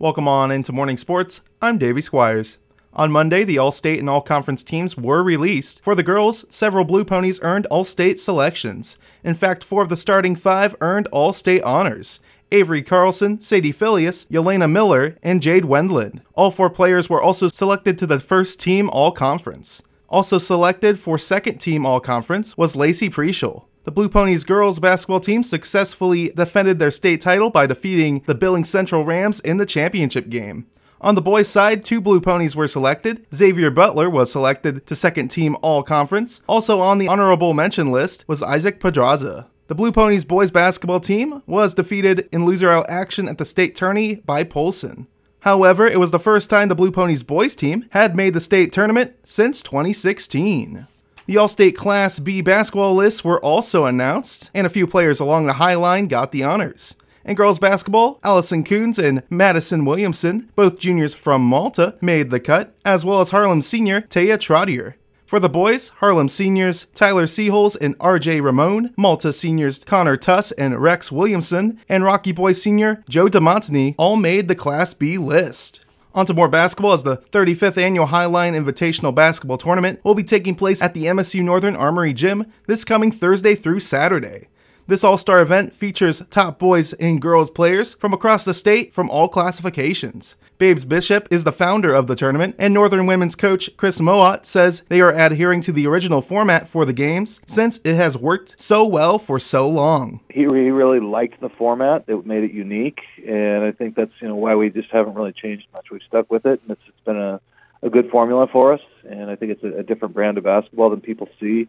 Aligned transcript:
Welcome 0.00 0.28
on 0.28 0.52
into 0.52 0.70
Morning 0.70 0.96
Sports. 0.96 1.40
I'm 1.60 1.76
Davey 1.76 2.02
Squires. 2.02 2.58
On 2.92 3.10
Monday, 3.10 3.42
the 3.42 3.58
All 3.58 3.72
State 3.72 3.98
and 3.98 4.08
All 4.08 4.20
Conference 4.20 4.62
teams 4.62 4.96
were 4.96 5.24
released. 5.24 5.82
For 5.82 5.96
the 5.96 6.04
girls, 6.04 6.44
several 6.48 6.84
Blue 6.84 7.04
Ponies 7.04 7.40
earned 7.42 7.66
All 7.66 7.82
State 7.82 8.20
selections. 8.20 8.96
In 9.24 9.34
fact, 9.34 9.64
four 9.64 9.82
of 9.82 9.88
the 9.88 9.96
starting 9.96 10.36
five 10.36 10.76
earned 10.80 11.08
All 11.08 11.32
State 11.32 11.64
honors. 11.64 12.20
Avery 12.52 12.80
Carlson, 12.80 13.40
Sadie 13.40 13.72
Filius, 13.72 14.26
Yelena 14.26 14.70
Miller, 14.70 15.16
and 15.20 15.42
Jade 15.42 15.64
Wendland. 15.64 16.20
All 16.34 16.52
four 16.52 16.70
players 16.70 17.10
were 17.10 17.20
also 17.20 17.48
selected 17.48 17.98
to 17.98 18.06
the 18.06 18.20
first 18.20 18.60
team 18.60 18.88
All 18.90 19.10
Conference. 19.10 19.82
Also 20.08 20.38
selected 20.38 20.96
for 20.96 21.18
second 21.18 21.58
team 21.58 21.84
All 21.84 21.98
Conference 21.98 22.56
was 22.56 22.76
Lacey 22.76 23.10
Preschel. 23.10 23.64
The 23.84 23.92
Blue 23.92 24.08
Ponies 24.08 24.44
girls 24.44 24.80
basketball 24.80 25.20
team 25.20 25.42
successfully 25.42 26.30
defended 26.30 26.78
their 26.78 26.90
state 26.90 27.20
title 27.20 27.48
by 27.48 27.66
defeating 27.66 28.22
the 28.26 28.34
Billings 28.34 28.68
Central 28.68 29.04
Rams 29.04 29.40
in 29.40 29.56
the 29.56 29.66
championship 29.66 30.28
game. 30.28 30.66
On 31.00 31.14
the 31.14 31.22
boys' 31.22 31.48
side, 31.48 31.84
two 31.84 32.00
Blue 32.00 32.20
Ponies 32.20 32.56
were 32.56 32.66
selected. 32.66 33.24
Xavier 33.32 33.70
Butler 33.70 34.10
was 34.10 34.32
selected 34.32 34.84
to 34.86 34.96
second 34.96 35.28
team 35.28 35.56
All 35.62 35.82
Conference. 35.82 36.42
Also 36.48 36.80
on 36.80 36.98
the 36.98 37.08
honorable 37.08 37.54
mention 37.54 37.92
list 37.92 38.24
was 38.26 38.42
Isaac 38.42 38.80
Pedraza. 38.80 39.46
The 39.68 39.74
Blue 39.74 39.92
Ponies 39.92 40.24
boys 40.24 40.50
basketball 40.50 40.98
team 40.98 41.42
was 41.46 41.74
defeated 41.74 42.28
in 42.32 42.44
loser 42.44 42.70
out 42.70 42.90
action 42.90 43.28
at 43.28 43.38
the 43.38 43.44
state 43.44 43.76
tourney 43.76 44.16
by 44.16 44.42
Polson. 44.42 45.06
However, 45.40 45.86
it 45.86 46.00
was 46.00 46.10
the 46.10 46.18
first 46.18 46.50
time 46.50 46.68
the 46.68 46.74
Blue 46.74 46.90
Ponies 46.90 47.22
boys 47.22 47.54
team 47.54 47.86
had 47.90 48.16
made 48.16 48.34
the 48.34 48.40
state 48.40 48.72
tournament 48.72 49.14
since 49.22 49.62
2016. 49.62 50.86
The 51.28 51.36
All 51.36 51.46
State 51.46 51.76
Class 51.76 52.18
B 52.18 52.40
basketball 52.40 52.94
lists 52.94 53.22
were 53.22 53.38
also 53.44 53.84
announced, 53.84 54.50
and 54.54 54.66
a 54.66 54.70
few 54.70 54.86
players 54.86 55.20
along 55.20 55.44
the 55.44 55.52
High 55.52 55.74
Line 55.74 56.06
got 56.06 56.32
the 56.32 56.42
honors. 56.42 56.96
In 57.22 57.34
girls 57.34 57.58
basketball, 57.58 58.18
Allison 58.24 58.64
Coons 58.64 58.98
and 58.98 59.22
Madison 59.28 59.84
Williamson, 59.84 60.48
both 60.56 60.78
juniors 60.78 61.12
from 61.12 61.42
Malta, 61.42 61.98
made 62.00 62.30
the 62.30 62.40
cut, 62.40 62.74
as 62.82 63.04
well 63.04 63.20
as 63.20 63.28
Harlem 63.28 63.60
senior 63.60 64.00
Taya 64.00 64.38
Trottier. 64.38 64.94
For 65.26 65.38
the 65.38 65.50
boys, 65.50 65.90
Harlem 65.90 66.30
seniors 66.30 66.86
Tyler 66.94 67.26
Seaholes 67.26 67.76
and 67.78 67.98
RJ 67.98 68.42
Ramon, 68.42 68.94
Malta 68.96 69.30
seniors 69.30 69.84
Connor 69.84 70.16
Tuss 70.16 70.52
and 70.52 70.80
Rex 70.80 71.12
Williamson, 71.12 71.78
and 71.90 72.04
Rocky 72.04 72.32
Boy 72.32 72.52
senior 72.52 73.04
Joe 73.06 73.26
DeMontany 73.26 73.96
all 73.98 74.16
made 74.16 74.48
the 74.48 74.54
Class 74.54 74.94
B 74.94 75.18
list. 75.18 75.84
On 76.14 76.24
to 76.24 76.32
more 76.32 76.48
basketball 76.48 76.92
as 76.92 77.02
the 77.02 77.18
35th 77.18 77.76
annual 77.76 78.06
Highline 78.06 78.54
Invitational 78.54 79.14
Basketball 79.14 79.58
Tournament 79.58 80.00
will 80.04 80.14
be 80.14 80.22
taking 80.22 80.54
place 80.54 80.82
at 80.82 80.94
the 80.94 81.04
MSU 81.04 81.42
Northern 81.42 81.76
Armory 81.76 82.14
Gym 82.14 82.46
this 82.66 82.84
coming 82.84 83.12
Thursday 83.12 83.54
through 83.54 83.80
Saturday. 83.80 84.48
This 84.88 85.04
all 85.04 85.18
star 85.18 85.42
event 85.42 85.74
features 85.74 86.22
top 86.30 86.58
boys 86.58 86.94
and 86.94 87.20
girls 87.20 87.50
players 87.50 87.92
from 87.92 88.14
across 88.14 88.46
the 88.46 88.54
state 88.54 88.90
from 88.90 89.10
all 89.10 89.28
classifications. 89.28 90.34
Babes 90.56 90.86
Bishop 90.86 91.28
is 91.30 91.44
the 91.44 91.52
founder 91.52 91.92
of 91.92 92.06
the 92.06 92.16
tournament, 92.16 92.56
and 92.58 92.72
Northern 92.72 93.04
women's 93.04 93.36
coach 93.36 93.68
Chris 93.76 94.00
Mott 94.00 94.46
says 94.46 94.82
they 94.88 95.02
are 95.02 95.12
adhering 95.12 95.60
to 95.60 95.72
the 95.72 95.86
original 95.86 96.22
format 96.22 96.66
for 96.66 96.86
the 96.86 96.94
games 96.94 97.42
since 97.44 97.78
it 97.84 97.96
has 97.96 98.16
worked 98.16 98.58
so 98.58 98.86
well 98.86 99.18
for 99.18 99.38
so 99.38 99.68
long. 99.68 100.20
He, 100.30 100.46
really 100.46 101.00
liked 101.00 101.38
the 101.42 101.50
format, 101.50 102.04
it 102.06 102.24
made 102.24 102.44
it 102.44 102.52
unique, 102.52 103.00
and 103.26 103.64
I 103.64 103.72
think 103.72 103.94
that's 103.94 104.12
you 104.20 104.28
know 104.28 104.36
why 104.36 104.54
we 104.54 104.70
just 104.70 104.90
haven't 104.90 105.12
really 105.12 105.34
changed 105.34 105.66
much. 105.74 105.90
We've 105.90 106.00
stuck 106.08 106.30
with 106.30 106.46
it, 106.46 106.62
and 106.62 106.70
it's, 106.70 106.80
it's 106.86 107.04
been 107.04 107.18
a, 107.18 107.42
a 107.82 107.90
good 107.90 108.08
formula 108.08 108.46
for 108.46 108.72
us, 108.72 108.80
and 109.06 109.30
I 109.30 109.36
think 109.36 109.52
it's 109.52 109.64
a, 109.64 109.80
a 109.80 109.82
different 109.82 110.14
brand 110.14 110.38
of 110.38 110.44
basketball 110.44 110.88
than 110.88 111.02
people 111.02 111.28
see 111.38 111.68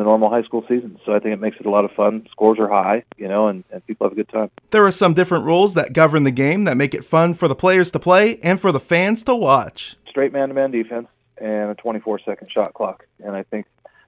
the 0.00 0.04
normal 0.04 0.30
high 0.30 0.42
school 0.42 0.64
season. 0.66 0.98
So 1.04 1.12
I 1.12 1.20
think 1.20 1.34
it 1.34 1.40
makes 1.40 1.58
it 1.60 1.66
a 1.66 1.70
lot 1.70 1.84
of 1.84 1.92
fun. 1.92 2.26
Scores 2.30 2.58
are 2.58 2.68
high, 2.68 3.04
you 3.18 3.28
know, 3.28 3.48
and, 3.48 3.62
and 3.70 3.86
people 3.86 4.06
have 4.06 4.12
a 4.12 4.16
good 4.16 4.28
time. 4.28 4.50
There 4.70 4.84
are 4.84 4.90
some 4.90 5.14
different 5.14 5.44
rules 5.44 5.74
that 5.74 5.92
govern 5.92 6.24
the 6.24 6.30
game 6.30 6.64
that 6.64 6.76
make 6.76 6.94
it 6.94 7.04
fun 7.04 7.34
for 7.34 7.46
the 7.48 7.54
players 7.54 7.90
to 7.92 7.98
play 7.98 8.38
and 8.42 8.58
for 8.58 8.72
the 8.72 8.80
fans 8.80 9.22
to 9.24 9.34
watch. 9.36 9.96
Straight 10.08 10.32
man 10.32 10.48
to 10.48 10.54
man 10.54 10.70
defense 10.70 11.06
and 11.36 11.70
a 11.70 11.74
24 11.74 12.20
second 12.24 12.50
shot 12.50 12.74
clock. 12.74 13.06
And 13.22 13.36
I 13.36 13.42
think 13.42 13.66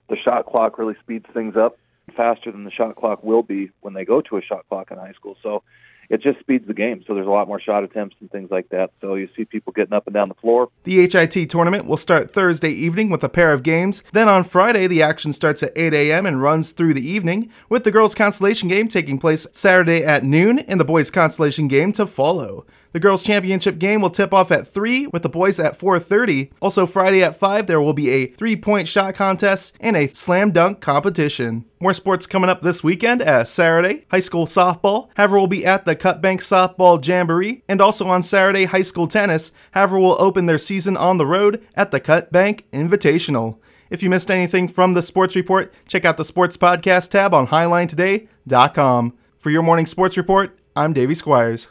the 0.09 0.17
shot 0.17 0.47
clock 0.47 0.79
really 0.79 0.97
speeds 1.03 1.27
things 1.33 1.57
up 1.57 1.77
faster 2.17 2.51
than 2.51 2.65
the 2.65 2.71
shot 2.71 2.97
clock 2.97 3.23
will 3.23 3.43
be 3.43 3.71
when 3.81 3.95
they 3.95 4.05
go 4.05 4.21
to 4.23 4.37
a 4.37 4.43
shot 4.43 4.65
clock 4.69 4.91
in 4.91 4.99
high 4.99 5.13
school. 5.13 5.37
So 5.43 5.63
it 6.13 6.21
just 6.21 6.39
speeds 6.41 6.67
the 6.67 6.75
game. 6.75 7.03
So 7.07 7.15
there's 7.15 7.27
a 7.27 7.31
lot 7.31 7.49
more 7.49 7.59
shot 7.59 7.83
attempts 7.83 8.17
and 8.21 8.31
things 8.31 8.51
like 8.51 8.69
that. 8.69 8.91
So 9.01 9.15
you 9.15 9.31
see 9.35 9.47
people 9.47 9.73
getting 9.73 9.95
up 9.95 10.07
and 10.07 10.13
down 10.13 10.29
the 10.29 10.35
floor. 10.35 10.69
The 10.85 11.09
HIT 11.09 11.49
tournament 11.49 11.87
will 11.87 11.97
start 11.97 12.31
Thursday 12.31 12.69
evening 12.69 13.09
with 13.09 13.25
a 13.25 13.31
pair 13.31 13.51
of 13.55 13.63
games. 13.63 14.05
Then 14.13 14.29
on 14.29 14.45
Friday, 14.45 14.87
the 14.87 15.03
action 15.03 15.33
starts 15.33 15.63
at 15.63 15.73
8 15.75 15.95
a.m. 15.95 16.27
and 16.27 16.43
runs 16.43 16.73
through 16.73 16.93
the 16.93 17.09
evening, 17.09 17.51
with 17.71 17.85
the 17.85 17.91
girls' 17.91 18.15
consolation 18.15 18.69
game 18.69 18.89
taking 18.89 19.19
place 19.19 19.47
Saturday 19.53 20.05
at 20.05 20.23
noon 20.23 20.59
and 20.59 20.79
the 20.79 20.85
boys' 20.85 21.11
consolation 21.11 21.67
game 21.67 21.93
to 21.93 22.07
follow. 22.07 22.67
The 22.93 23.01
girls' 23.01 23.23
championship 23.23 23.79
game 23.79 24.03
will 24.03 24.11
tip 24.11 24.35
off 24.35 24.53
at 24.53 24.67
3 24.67 25.07
with 25.07 25.23
the 25.23 25.31
boys 25.31 25.59
at 25.59 25.79
4:30. 25.79 26.51
Also 26.61 26.85
Friday 26.85 27.23
at 27.23 27.37
5 27.37 27.67
there 27.67 27.81
will 27.81 27.95
be 27.95 28.11
a 28.11 28.27
3-point 28.27 28.87
shot 28.87 29.15
contest 29.15 29.75
and 29.81 29.97
a 29.97 30.09
slam 30.09 30.51
dunk 30.51 30.81
competition. 30.81 31.65
More 31.81 31.95
sports 31.95 32.27
coming 32.27 32.51
up 32.51 32.61
this 32.61 32.85
weekend 32.85 33.23
as 33.23 33.51
Saturday, 33.51 34.05
high 34.11 34.21
school 34.21 34.45
softball. 34.45 35.09
Havre 35.17 35.39
will 35.39 35.47
be 35.47 35.65
at 35.65 35.87
the 35.87 35.97
Cut 35.97 36.21
Bank 36.21 36.43
Softball 36.43 37.05
Jamboree 37.05 37.63
and 37.67 37.81
also 37.81 38.07
on 38.09 38.23
Saturday 38.23 38.67
high 38.67 38.83
school 38.83 39.07
tennis. 39.07 39.53
Havre 39.73 39.99
will 39.99 40.21
open 40.21 40.45
their 40.45 40.59
season 40.59 40.97
on 40.97 41.17
the 41.17 41.27
road 41.27 41.65
at 41.75 41.93
the 41.93 42.01
Cut 42.01 42.31
Bank 42.31 42.67
Invitational. 42.73 43.57
If 43.89 44.03
you 44.03 44.11
missed 44.11 44.31
anything 44.31 44.69
from 44.69 44.93
the 44.93 45.03
sports 45.03 45.35
report, 45.35 45.73
check 45.89 46.05
out 46.05 46.19
the 46.19 46.25
sports 46.25 46.59
podcast 46.59 47.09
tab 47.09 47.33
on 47.33 47.47
highlinetoday.com. 47.47 49.15
For 49.39 49.51
your 49.51 49.63
morning 49.63 49.87
sports 49.87 50.17
report, 50.17 50.59
I'm 50.77 50.93
Davey 50.93 51.15
Squires. 51.15 51.69